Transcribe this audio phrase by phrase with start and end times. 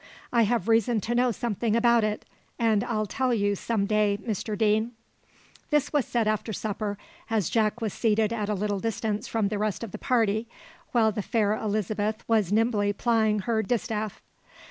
[0.33, 2.25] I have reason to know something about it;
[2.57, 4.93] and I'll tell you some day, Mr Deane."
[5.69, 6.97] This was said after supper,
[7.29, 10.47] as Jack was seated at a little distance from the rest of the party,
[10.91, 14.23] while the fair Elizabeth was nimbly plying her distaff.